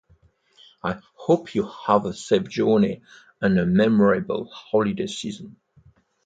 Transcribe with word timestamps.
I 0.83 0.99
hope 1.13 1.53
you 1.53 1.69
have 1.85 2.05
a 2.07 2.13
safe 2.15 2.49
journey 2.49 3.03
and 3.39 3.59
a 3.59 3.67
memorable 3.67 4.45
holiday 4.45 5.05
season. 5.05 5.57